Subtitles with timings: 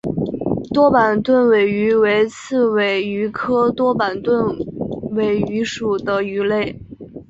[0.73, 4.57] 多板盾尾鱼为刺尾鱼科多板盾
[5.11, 6.75] 尾鱼属的鱼类。